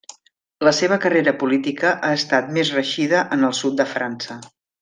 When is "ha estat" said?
2.07-2.51